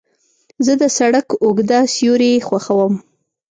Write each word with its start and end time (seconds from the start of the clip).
زه 0.65 0.73
د 0.81 0.83
سړک 0.97 1.27
اوږده 1.43 1.79
سیوري 1.95 2.33
خوښوم. 2.47 2.93